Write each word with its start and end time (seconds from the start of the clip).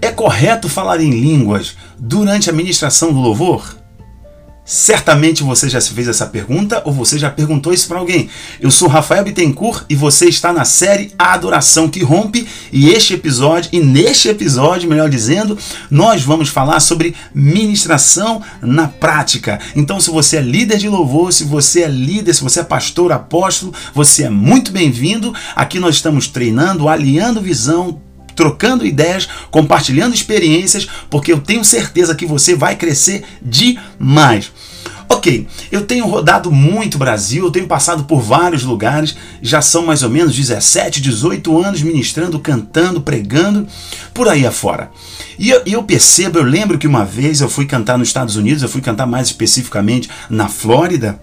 É 0.00 0.12
correto 0.12 0.68
falar 0.68 1.00
em 1.00 1.10
línguas 1.10 1.76
durante 1.98 2.48
a 2.48 2.52
ministração 2.52 3.12
do 3.12 3.18
louvor? 3.18 3.76
Certamente 4.64 5.42
você 5.42 5.68
já 5.68 5.80
se 5.80 5.92
fez 5.94 6.06
essa 6.06 6.26
pergunta 6.26 6.82
ou 6.84 6.92
você 6.92 7.18
já 7.18 7.30
perguntou 7.30 7.72
isso 7.72 7.88
para 7.88 7.98
alguém. 7.98 8.28
Eu 8.60 8.70
sou 8.70 8.86
Rafael 8.86 9.24
Bittencourt 9.24 9.84
e 9.88 9.96
você 9.96 10.28
está 10.28 10.52
na 10.52 10.64
série 10.64 11.10
Adoração 11.18 11.88
que 11.88 12.04
Rompe 12.04 12.46
e 12.70 12.90
este 12.90 13.14
episódio, 13.14 13.70
e 13.72 13.80
neste 13.80 14.28
episódio, 14.28 14.88
melhor 14.88 15.08
dizendo, 15.08 15.56
nós 15.90 16.22
vamos 16.22 16.50
falar 16.50 16.80
sobre 16.80 17.16
ministração 17.34 18.42
na 18.60 18.86
prática. 18.86 19.58
Então, 19.74 19.98
se 19.98 20.10
você 20.10 20.36
é 20.36 20.42
líder 20.42 20.76
de 20.76 20.88
louvor, 20.88 21.32
se 21.32 21.44
você 21.44 21.84
é 21.84 21.88
líder, 21.88 22.34
se 22.34 22.42
você 22.42 22.60
é 22.60 22.64
pastor, 22.64 23.10
apóstolo, 23.10 23.72
você 23.94 24.24
é 24.24 24.30
muito 24.30 24.70
bem-vindo. 24.70 25.34
Aqui 25.56 25.80
nós 25.80 25.94
estamos 25.94 26.28
treinando, 26.28 26.90
alinhando 26.90 27.40
visão, 27.40 28.02
trocando 28.38 28.86
ideias, 28.86 29.28
compartilhando 29.50 30.14
experiências, 30.14 30.86
porque 31.10 31.32
eu 31.32 31.40
tenho 31.40 31.64
certeza 31.64 32.14
que 32.14 32.24
você 32.24 32.54
vai 32.54 32.76
crescer 32.76 33.24
demais. 33.42 34.52
Ok, 35.08 35.48
eu 35.72 35.84
tenho 35.84 36.06
rodado 36.06 36.52
muito 36.52 36.98
Brasil, 36.98 37.44
eu 37.46 37.50
tenho 37.50 37.66
passado 37.66 38.04
por 38.04 38.20
vários 38.20 38.62
lugares, 38.62 39.16
já 39.42 39.60
são 39.60 39.84
mais 39.84 40.04
ou 40.04 40.10
menos 40.10 40.36
17, 40.36 41.00
18 41.00 41.60
anos 41.60 41.82
ministrando, 41.82 42.38
cantando, 42.38 43.00
pregando, 43.00 43.66
por 44.14 44.28
aí 44.28 44.46
afora. 44.46 44.92
E 45.36 45.50
eu, 45.50 45.60
eu, 45.66 45.82
percebo, 45.82 46.38
eu 46.38 46.44
lembro 46.44 46.78
que 46.78 46.86
uma 46.86 47.04
vez 47.04 47.40
eu 47.40 47.48
fui 47.48 47.66
cantar 47.66 47.98
nos 47.98 48.06
Estados 48.06 48.36
Unidos, 48.36 48.62
eu 48.62 48.68
fui 48.68 48.80
cantar 48.80 49.06
mais 49.06 49.26
especificamente 49.26 50.08
na 50.30 50.46
Flórida, 50.46 51.18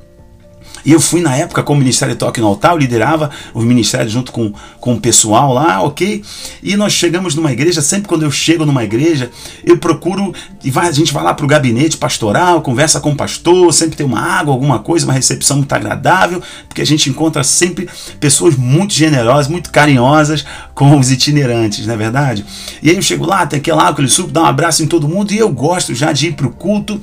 e 0.85 0.91
eu 0.91 0.99
fui 0.99 1.19
na 1.19 1.35
época 1.35 1.63
com 1.63 1.73
o 1.73 1.75
Ministério 1.75 2.15
Toque 2.15 2.39
no 2.39 2.47
Altar, 2.47 2.73
eu 2.73 2.77
liderava 2.77 3.31
o 3.53 3.61
ministério 3.61 4.09
junto 4.09 4.31
com, 4.31 4.53
com 4.79 4.93
o 4.93 5.01
pessoal 5.01 5.51
lá, 5.51 5.81
ok? 5.81 6.23
E 6.61 6.77
nós 6.77 6.93
chegamos 6.93 7.33
numa 7.33 7.51
igreja, 7.51 7.81
sempre 7.81 8.07
quando 8.07 8.21
eu 8.23 8.29
chego 8.29 8.65
numa 8.65 8.83
igreja, 8.83 9.31
eu 9.65 9.77
procuro, 9.77 10.33
e 10.63 10.69
vai, 10.69 10.87
a 10.87 10.91
gente 10.91 11.11
vai 11.11 11.23
lá 11.23 11.33
para 11.33 11.43
o 11.43 11.47
gabinete 11.47 11.97
pastoral, 11.97 12.61
conversa 12.61 12.99
com 12.99 13.11
o 13.11 13.15
pastor, 13.15 13.73
sempre 13.73 13.97
tem 13.97 14.05
uma 14.05 14.21
água, 14.21 14.53
alguma 14.53 14.77
coisa, 14.77 15.05
uma 15.07 15.13
recepção 15.13 15.57
muito 15.57 15.73
agradável, 15.73 16.41
porque 16.67 16.81
a 16.81 16.85
gente 16.85 17.09
encontra 17.09 17.43
sempre 17.43 17.89
pessoas 18.19 18.55
muito 18.55 18.93
generosas, 18.93 19.47
muito 19.47 19.71
carinhosas 19.71 20.45
com 20.75 20.99
os 20.99 21.11
itinerantes, 21.11 21.87
não 21.87 21.95
é 21.95 21.97
verdade? 21.97 22.45
E 22.83 22.91
aí 22.91 22.95
eu 22.95 23.01
chego 23.01 23.25
lá, 23.25 23.47
tem 23.47 23.57
aquele 23.57 23.77
água, 23.77 23.91
aquele 23.91 24.09
suco, 24.09 24.31
dá 24.31 24.43
um 24.43 24.45
abraço 24.45 24.83
em 24.83 24.87
todo 24.87 25.07
mundo, 25.07 25.31
e 25.31 25.37
eu 25.37 25.49
gosto 25.49 25.95
já 25.95 26.11
de 26.11 26.27
ir 26.27 26.33
para 26.33 26.45
o 26.45 26.51
culto 26.51 27.01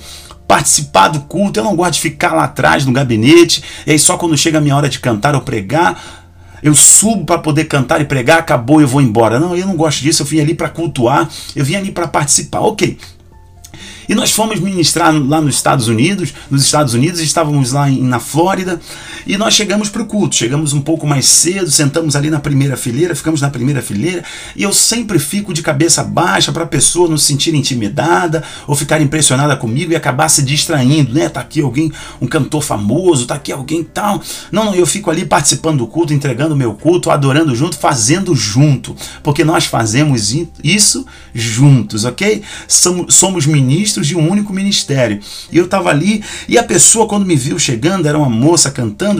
participar 0.52 1.08
do 1.08 1.20
culto, 1.20 1.58
eu 1.58 1.64
não 1.64 1.74
gosto 1.74 1.94
de 1.94 2.02
ficar 2.02 2.34
lá 2.34 2.44
atrás 2.44 2.84
no 2.84 2.92
gabinete, 2.92 3.64
e 3.86 3.92
aí 3.92 3.98
só 3.98 4.18
quando 4.18 4.36
chega 4.36 4.58
a 4.58 4.60
minha 4.60 4.76
hora 4.76 4.86
de 4.86 5.00
cantar 5.00 5.34
ou 5.34 5.40
pregar, 5.40 5.98
eu 6.62 6.74
subo 6.74 7.24
para 7.24 7.38
poder 7.38 7.64
cantar 7.64 8.02
e 8.02 8.04
pregar, 8.04 8.40
acabou, 8.40 8.78
eu 8.78 8.86
vou 8.86 9.00
embora. 9.00 9.40
Não, 9.40 9.56
eu 9.56 9.66
não 9.66 9.74
gosto 9.74 10.02
disso, 10.02 10.20
eu 10.20 10.26
vim 10.26 10.40
ali 10.40 10.52
para 10.52 10.68
cultuar, 10.68 11.26
eu 11.56 11.64
vim 11.64 11.76
ali 11.76 11.90
para 11.90 12.06
participar. 12.06 12.60
Ok, 12.60 12.98
e 14.08 14.14
nós 14.14 14.30
fomos 14.32 14.60
ministrar 14.60 15.14
lá 15.14 15.40
nos 15.40 15.54
Estados 15.54 15.88
Unidos, 15.88 16.34
nos 16.50 16.62
Estados 16.62 16.92
Unidos, 16.92 17.18
estávamos 17.20 17.72
lá 17.72 17.88
na 17.88 18.20
Flórida, 18.20 18.78
e 19.26 19.36
nós 19.36 19.54
chegamos 19.54 19.88
para 19.88 20.02
o 20.02 20.06
culto. 20.06 20.34
Chegamos 20.34 20.72
um 20.72 20.80
pouco 20.80 21.06
mais 21.06 21.26
cedo, 21.26 21.70
sentamos 21.70 22.16
ali 22.16 22.30
na 22.30 22.40
primeira 22.40 22.76
fileira, 22.76 23.14
ficamos 23.14 23.40
na 23.40 23.50
primeira 23.50 23.82
fileira, 23.82 24.24
e 24.56 24.62
eu 24.62 24.72
sempre 24.72 25.18
fico 25.18 25.52
de 25.52 25.62
cabeça 25.62 26.02
baixa 26.02 26.50
para 26.50 26.64
a 26.64 26.66
pessoa 26.66 27.08
não 27.08 27.16
se 27.16 27.26
sentir 27.26 27.54
intimidada 27.54 28.42
ou 28.66 28.74
ficar 28.74 29.00
impressionada 29.00 29.56
comigo 29.56 29.92
e 29.92 29.96
acabar 29.96 30.28
se 30.28 30.42
distraindo, 30.42 31.12
né? 31.12 31.28
Tá 31.28 31.40
aqui 31.40 31.60
alguém, 31.60 31.92
um 32.20 32.26
cantor 32.26 32.62
famoso, 32.62 33.26
tá 33.26 33.34
aqui 33.34 33.52
alguém 33.52 33.84
tal. 33.84 34.20
Não, 34.50 34.62
não, 34.64 34.74
eu 34.74 34.86
fico 34.86 35.10
ali 35.10 35.24
participando 35.24 35.78
do 35.78 35.86
culto, 35.86 36.12
entregando 36.12 36.54
o 36.54 36.56
meu 36.56 36.74
culto, 36.74 37.10
adorando 37.10 37.54
junto, 37.54 37.76
fazendo 37.76 38.34
junto, 38.34 38.94
porque 39.22 39.44
nós 39.44 39.66
fazemos 39.66 40.32
isso 40.62 41.04
juntos, 41.34 42.04
ok? 42.04 42.42
Somos, 42.68 43.46
ministros 43.46 44.06
de 44.06 44.16
um 44.16 44.30
único 44.30 44.52
ministério. 44.52 45.20
E 45.50 45.58
eu 45.58 45.64
estava 45.64 45.90
ali 45.90 46.22
e 46.48 46.56
a 46.56 46.62
pessoa, 46.62 47.08
quando 47.08 47.26
me 47.26 47.34
viu 47.34 47.58
chegando, 47.58 48.06
era 48.06 48.16
uma 48.16 48.30
moça 48.30 48.70
cantando, 48.70 49.11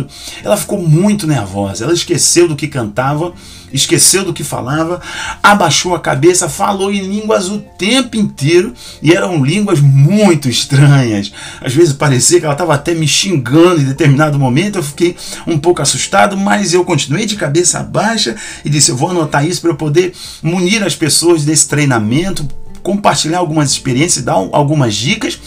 ela 0.42 0.56
ficou 0.56 0.78
muito 0.78 1.26
nervosa. 1.26 1.84
Ela 1.84 1.92
esqueceu 1.92 2.48
do 2.48 2.56
que 2.56 2.68
cantava, 2.68 3.32
esqueceu 3.72 4.24
do 4.24 4.32
que 4.32 4.44
falava, 4.44 5.00
abaixou 5.42 5.94
a 5.94 6.00
cabeça, 6.00 6.48
falou 6.48 6.92
em 6.92 7.00
línguas 7.00 7.48
o 7.48 7.58
tempo 7.58 8.16
inteiro 8.16 8.74
e 9.02 9.12
eram 9.12 9.44
línguas 9.44 9.80
muito 9.80 10.48
estranhas. 10.48 11.32
Às 11.60 11.72
vezes 11.74 11.92
parecia 11.92 12.38
que 12.38 12.44
ela 12.44 12.54
estava 12.54 12.74
até 12.74 12.94
me 12.94 13.08
xingando 13.08 13.80
em 13.80 13.84
determinado 13.84 14.38
momento. 14.38 14.76
Eu 14.76 14.82
fiquei 14.82 15.16
um 15.46 15.58
pouco 15.58 15.82
assustado, 15.82 16.36
mas 16.36 16.72
eu 16.72 16.84
continuei 16.84 17.26
de 17.26 17.36
cabeça 17.36 17.82
baixa 17.82 18.36
e 18.64 18.70
disse: 18.70 18.90
Eu 18.90 18.96
vou 18.96 19.10
anotar 19.10 19.46
isso 19.46 19.60
para 19.60 19.70
eu 19.70 19.76
poder 19.76 20.12
munir 20.42 20.82
as 20.82 20.94
pessoas 20.94 21.44
desse 21.44 21.68
treinamento 21.68 22.46
compartilhar 22.82 23.38
algumas 23.38 23.70
experiências, 23.70 24.24
dar 24.24 24.34
algumas 24.34 24.94
dicas 24.94 25.38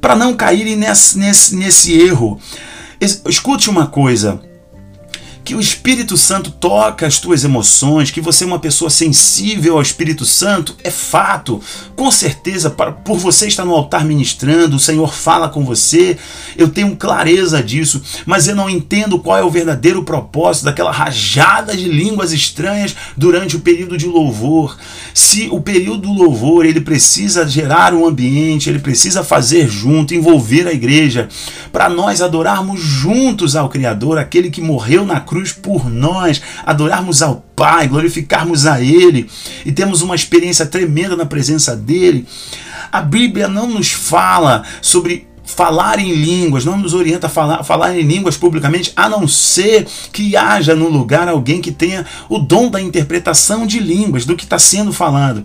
para 0.00 0.14
não 0.14 0.34
caírem 0.34 0.76
nesse, 0.76 1.18
nesse, 1.18 1.56
nesse 1.56 1.92
erro. 1.92 2.40
Escute 3.00 3.68
uma 3.68 3.86
coisa 3.86 4.40
que 5.46 5.54
o 5.54 5.60
Espírito 5.60 6.16
Santo 6.16 6.50
toca 6.50 7.06
as 7.06 7.20
tuas 7.20 7.44
emoções, 7.44 8.10
que 8.10 8.20
você 8.20 8.42
é 8.42 8.46
uma 8.48 8.58
pessoa 8.58 8.90
sensível 8.90 9.76
ao 9.76 9.82
Espírito 9.82 10.24
Santo, 10.24 10.74
é 10.82 10.90
fato. 10.90 11.62
Com 11.94 12.10
certeza, 12.10 12.68
por 12.68 13.16
você 13.16 13.46
estar 13.46 13.64
no 13.64 13.72
altar 13.72 14.04
ministrando, 14.04 14.74
o 14.74 14.80
Senhor 14.80 15.14
fala 15.14 15.48
com 15.48 15.64
você, 15.64 16.18
eu 16.56 16.68
tenho 16.68 16.96
clareza 16.96 17.62
disso, 17.62 18.02
mas 18.26 18.48
eu 18.48 18.56
não 18.56 18.68
entendo 18.68 19.20
qual 19.20 19.38
é 19.38 19.44
o 19.44 19.50
verdadeiro 19.50 20.02
propósito 20.02 20.64
daquela 20.64 20.90
rajada 20.90 21.76
de 21.76 21.88
línguas 21.88 22.32
estranhas 22.32 22.96
durante 23.16 23.54
o 23.54 23.60
período 23.60 23.96
de 23.96 24.06
louvor. 24.06 24.76
Se 25.14 25.46
o 25.52 25.60
período 25.60 26.08
do 26.08 26.12
louvor 26.12 26.66
ele 26.66 26.80
precisa 26.80 27.46
gerar 27.46 27.94
um 27.94 28.04
ambiente, 28.04 28.68
ele 28.68 28.80
precisa 28.80 29.22
fazer 29.22 29.68
junto, 29.68 30.12
envolver 30.12 30.66
a 30.66 30.72
igreja, 30.72 31.28
para 31.70 31.88
nós 31.88 32.20
adorarmos 32.20 32.80
juntos 32.80 33.54
ao 33.54 33.68
Criador, 33.68 34.18
aquele 34.18 34.50
que 34.50 34.60
morreu 34.60 35.06
na 35.06 35.20
cruz 35.20 35.35
cruz 35.36 35.52
por 35.52 35.90
nós, 35.90 36.40
adorarmos 36.64 37.20
ao 37.20 37.44
Pai, 37.54 37.88
glorificarmos 37.88 38.66
a 38.66 38.80
Ele 38.80 39.28
e 39.64 39.72
temos 39.72 40.00
uma 40.00 40.14
experiência 40.14 40.64
tremenda 40.64 41.14
na 41.16 41.26
presença 41.26 41.76
dEle. 41.76 42.26
A 42.90 43.02
Bíblia 43.02 43.48
não 43.48 43.66
nos 43.66 43.92
fala 43.92 44.62
sobre 44.80 45.26
falar 45.44 45.98
em 45.98 46.12
línguas, 46.12 46.64
não 46.64 46.76
nos 46.76 46.92
orienta 46.92 47.28
a 47.28 47.30
falar, 47.30 47.62
falar 47.62 47.96
em 47.96 48.02
línguas 48.02 48.36
publicamente, 48.36 48.92
a 48.96 49.08
não 49.08 49.28
ser 49.28 49.86
que 50.12 50.36
haja 50.36 50.74
no 50.74 50.88
lugar 50.88 51.28
alguém 51.28 51.60
que 51.60 51.70
tenha 51.70 52.04
o 52.28 52.38
dom 52.38 52.68
da 52.70 52.80
interpretação 52.80 53.66
de 53.66 53.78
línguas, 53.78 54.24
do 54.24 54.36
que 54.36 54.44
está 54.44 54.58
sendo 54.58 54.92
falado. 54.92 55.44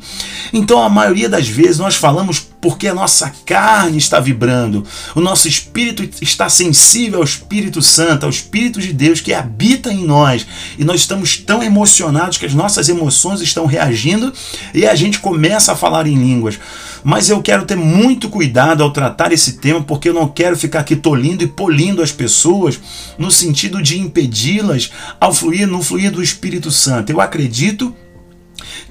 Então, 0.52 0.82
a 0.82 0.90
maioria 0.90 1.30
das 1.30 1.48
vezes, 1.48 1.78
nós 1.78 1.96
falamos 1.96 2.51
porque 2.62 2.88
a 2.88 2.94
nossa 2.94 3.34
carne 3.46 3.98
está 3.98 4.20
vibrando, 4.20 4.86
o 5.16 5.20
nosso 5.20 5.48
espírito 5.48 6.08
está 6.22 6.48
sensível 6.48 7.20
ao 7.20 7.26
Espírito 7.26 7.82
Santo, 7.82 8.24
ao 8.24 8.30
Espírito 8.30 8.80
de 8.80 8.94
Deus 8.94 9.20
que 9.20 9.34
habita 9.34 9.92
em 9.92 10.06
nós, 10.06 10.46
e 10.78 10.86
nós 10.86 11.02
estamos 11.02 11.38
tão 11.38 11.64
emocionados 11.64 12.38
que 12.38 12.46
as 12.46 12.54
nossas 12.54 12.88
emoções 12.88 13.42
estão 13.42 13.66
reagindo 13.66 14.32
e 14.74 14.86
a 14.86 14.94
gente 14.94 15.20
começa 15.20 15.74
a 15.74 15.76
falar 15.76 16.06
em 16.06 16.16
línguas. 16.16 16.60
Mas 17.04 17.30
eu 17.30 17.42
quero 17.42 17.66
ter 17.66 17.76
muito 17.76 18.30
cuidado 18.30 18.84
ao 18.84 18.92
tratar 18.92 19.32
esse 19.32 19.54
tema, 19.54 19.82
porque 19.82 20.10
eu 20.10 20.14
não 20.14 20.28
quero 20.28 20.56
ficar 20.56 20.82
aqui 20.82 20.96
tolindo 20.96 21.44
e 21.44 21.48
polindo 21.48 22.04
as 22.04 22.12
pessoas 22.12 22.80
no 23.18 23.32
sentido 23.32 23.82
de 23.82 24.00
impedi-las 24.00 24.92
ao 25.20 25.34
fluir 25.34 25.68
no 25.68 25.82
fluir 25.82 26.12
do 26.12 26.22
Espírito 26.22 26.70
Santo. 26.70 27.12
Eu 27.12 27.20
acredito 27.20 27.96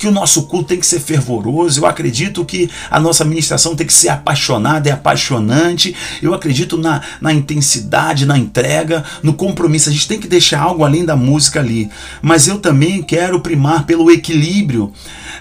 que 0.01 0.09
o 0.09 0.11
nosso 0.11 0.45
culto 0.45 0.69
tem 0.69 0.81
que 0.81 0.87
ser 0.87 0.99
fervoroso, 0.99 1.81
eu 1.81 1.87
acredito 1.87 2.43
que 2.43 2.71
a 2.91 2.99
nossa 2.99 3.23
ministração 3.23 3.77
tem 3.77 3.87
que 3.87 3.93
ser 3.93 4.09
apaixonada 4.09 4.89
e 4.89 4.93
apaixonante, 4.93 5.95
eu 6.23 6.33
acredito 6.33 6.79
na, 6.79 7.03
na 7.21 7.35
intensidade, 7.35 8.25
na 8.25 8.39
entrega, 8.39 9.05
no 9.23 9.35
compromisso. 9.35 9.91
A 9.91 9.93
gente 9.93 10.09
tem 10.09 10.19
que 10.19 10.27
deixar 10.27 10.63
algo 10.63 10.85
além 10.85 11.05
da 11.05 11.15
música 11.15 11.61
ali, 11.61 11.91
mas 12.23 12.49
eu 12.49 12.59
também 12.59 13.03
quero 13.03 13.41
primar 13.41 13.85
pelo 13.85 14.11
equilíbrio. 14.11 14.91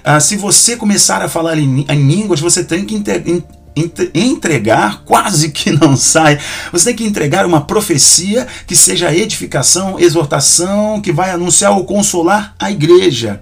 Ah, 0.03 0.19
se 0.19 0.35
você 0.35 0.75
começar 0.75 1.21
a 1.21 1.29
falar 1.29 1.57
em, 1.57 1.85
em 1.87 2.07
línguas, 2.07 2.41
você 2.41 2.61
tem 2.61 2.85
que 2.85 3.01
entregar, 4.13 5.03
quase 5.05 5.51
que 5.51 5.71
não 5.71 5.95
sai. 5.95 6.37
Você 6.73 6.85
tem 6.85 6.95
que 6.95 7.05
entregar 7.05 7.45
uma 7.45 7.61
profecia 7.61 8.45
que 8.67 8.75
seja 8.75 9.15
edificação, 9.15 9.97
exortação, 9.97 10.99
que 10.99 11.13
vai 11.13 11.31
anunciar 11.31 11.71
ou 11.71 11.85
consolar 11.85 12.53
a 12.59 12.69
igreja. 12.69 13.39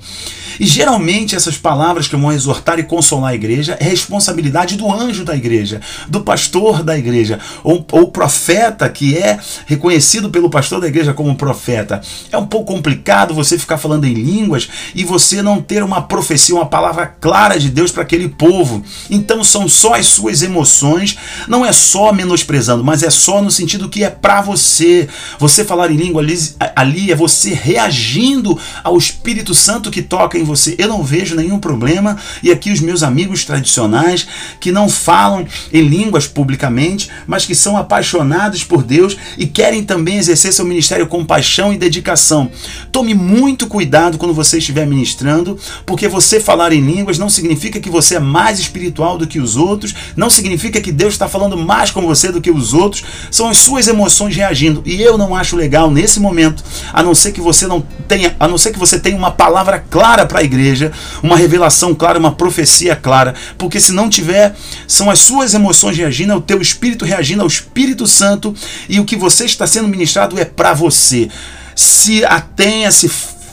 E 0.59 0.65
geralmente 0.65 1.35
essas 1.35 1.57
palavras 1.57 2.07
que 2.07 2.15
vão 2.15 2.31
exortar 2.31 2.79
e 2.79 2.83
consolar 2.83 3.31
a 3.31 3.35
igreja 3.35 3.77
é 3.79 3.85
responsabilidade 3.85 4.75
do 4.75 4.91
anjo 4.91 5.23
da 5.23 5.35
igreja, 5.35 5.81
do 6.07 6.21
pastor 6.21 6.83
da 6.83 6.97
igreja, 6.97 7.39
ou, 7.63 7.85
ou 7.91 8.11
profeta 8.11 8.87
que 8.89 9.17
é 9.17 9.39
reconhecido 9.65 10.29
pelo 10.29 10.49
pastor 10.49 10.81
da 10.81 10.87
igreja 10.87 11.13
como 11.13 11.35
profeta. 11.35 12.01
É 12.31 12.37
um 12.37 12.45
pouco 12.45 12.73
complicado 12.73 13.33
você 13.33 13.57
ficar 13.57 13.77
falando 13.77 14.05
em 14.05 14.13
línguas 14.13 14.67
e 14.93 15.03
você 15.03 15.41
não 15.41 15.61
ter 15.61 15.83
uma 15.83 16.01
profecia, 16.01 16.55
uma 16.55 16.65
palavra 16.65 17.07
clara 17.07 17.59
de 17.59 17.69
Deus 17.69 17.91
para 17.91 18.03
aquele 18.03 18.29
povo. 18.29 18.83
Então 19.09 19.43
são 19.43 19.67
só 19.67 19.95
as 19.95 20.07
suas 20.07 20.41
emoções, 20.41 21.17
não 21.47 21.65
é 21.65 21.71
só 21.71 22.11
menosprezando, 22.11 22.83
mas 22.83 23.03
é 23.03 23.09
só 23.09 23.41
no 23.41 23.51
sentido 23.51 23.89
que 23.89 24.03
é 24.03 24.09
para 24.09 24.41
você. 24.41 25.07
Você 25.39 25.63
falar 25.63 25.91
em 25.91 25.97
língua 25.97 26.21
ali, 26.21 26.37
ali 26.75 27.11
é 27.11 27.15
você 27.15 27.53
reagindo 27.53 28.57
ao 28.83 28.97
Espírito 28.97 29.53
Santo 29.53 29.91
que 29.91 30.01
toca 30.01 30.37
em 30.37 30.43
você. 30.47 30.75
Eu 30.77 30.87
não 30.87 31.03
vejo 31.03 31.35
nenhum 31.35 31.59
problema. 31.59 32.17
E 32.41 32.51
aqui 32.51 32.71
os 32.71 32.79
meus 32.79 33.03
amigos 33.03 33.45
tradicionais 33.45 34.27
que 34.59 34.71
não 34.71 34.89
falam 34.89 35.45
em 35.71 35.81
línguas 35.81 36.27
publicamente, 36.27 37.09
mas 37.27 37.45
que 37.45 37.53
são 37.53 37.77
apaixonados 37.77 38.63
por 38.63 38.83
Deus 38.83 39.17
e 39.37 39.45
querem 39.45 39.83
também 39.83 40.17
exercer 40.17 40.53
seu 40.53 40.65
ministério 40.65 41.07
com 41.07 41.25
paixão 41.25 41.73
e 41.73 41.77
dedicação. 41.77 42.49
Tome 42.91 43.13
muito 43.13 43.67
cuidado 43.67 44.17
quando 44.17 44.33
você 44.33 44.57
estiver 44.57 44.87
ministrando, 44.87 45.57
porque 45.85 46.07
você 46.07 46.39
falar 46.39 46.71
em 46.71 46.81
línguas 46.81 47.17
não 47.17 47.29
significa 47.29 47.79
que 47.79 47.89
você 47.89 48.15
é 48.15 48.19
mais 48.19 48.59
espiritual 48.59 49.17
do 49.17 49.27
que 49.27 49.39
os 49.39 49.55
outros, 49.55 49.93
não 50.15 50.29
significa 50.29 50.81
que 50.81 50.91
Deus 50.91 51.13
está 51.13 51.27
falando 51.27 51.57
mais 51.57 51.91
com 51.91 52.01
você 52.01 52.31
do 52.31 52.41
que 52.41 52.51
os 52.51 52.73
outros, 52.73 53.03
são 53.29 53.49
as 53.49 53.57
suas 53.57 53.87
emoções 53.87 54.35
reagindo. 54.35 54.81
E 54.85 55.01
eu 55.01 55.17
não 55.17 55.35
acho 55.35 55.55
legal 55.55 55.91
nesse 55.91 56.19
momento, 56.19 56.63
a 56.93 57.03
não 57.03 57.13
ser 57.13 57.31
que 57.31 57.41
você 57.41 57.67
não 57.67 57.81
tenha, 58.07 58.35
a 58.39 58.47
não 58.47 58.57
ser 58.57 58.71
que 58.71 58.79
você 58.79 58.99
tenha 58.99 59.17
uma 59.17 59.31
palavra 59.31 59.79
clara 59.79 60.25
para 60.37 60.41
a 60.41 60.43
igreja, 60.43 60.91
uma 61.23 61.35
revelação 61.35 61.95
clara, 61.95 62.19
uma 62.19 62.31
profecia 62.31 62.95
clara, 62.95 63.33
porque 63.57 63.79
se 63.79 63.91
não 63.91 64.07
tiver, 64.07 64.55
são 64.87 65.09
as 65.09 65.19
suas 65.19 65.53
emoções 65.55 65.97
reagindo, 65.97 66.33
é 66.33 66.35
o 66.35 66.41
teu 66.41 66.61
espírito 66.61 67.05
reagindo 67.05 67.41
ao 67.41 67.47
Espírito 67.47 68.05
Santo 68.05 68.53
e 68.87 68.99
o 68.99 69.05
que 69.05 69.15
você 69.15 69.45
está 69.45 69.65
sendo 69.65 69.87
ministrado 69.87 70.39
é 70.39 70.45
para 70.45 70.73
você. 70.73 71.27
Se 71.75 72.23
atenha, 72.23 72.91
se 72.91 73.07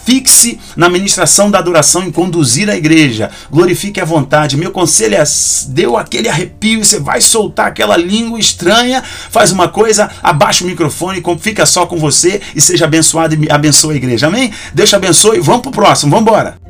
Fixe 0.05 0.61
na 0.77 0.91
ministração 0.91 1.51
da 1.51 1.59
adoração 1.59 2.03
em 2.03 2.11
conduzir 2.11 2.69
a 2.69 2.77
igreja. 2.77 3.31
Glorifique 3.51 4.01
a 4.01 4.05
vontade. 4.05 4.57
Meu 4.57 4.71
conselho 4.71 5.15
é: 5.15 5.25
deu 5.69 5.97
aquele 5.97 6.29
arrepio 6.29 6.81
e 6.81 6.85
você 6.85 7.01
vai 7.01 7.21
soltar 7.21 7.69
aquela 7.69 7.97
língua 7.97 8.39
estranha, 8.39 9.03
faz 9.03 9.51
uma 9.51 9.69
coisa, 9.69 10.11
abaixa 10.23 10.63
o 10.63 10.67
microfone, 10.67 11.23
fica 11.41 11.65
só 11.65 11.87
com 11.87 11.97
você 11.97 12.41
e 12.55 12.61
seja 12.61 12.85
abençoado 12.85 13.35
e 13.35 13.51
abençoa 13.51 13.95
a 13.95 13.97
igreja. 13.97 14.27
Amém? 14.27 14.53
Deus 14.75 14.91
te 14.91 14.97
abençoe. 14.97 15.41
Vamos 15.41 15.63
pro 15.63 15.71
próximo. 15.71 16.11
Vamos 16.11 16.29
embora. 16.31 16.64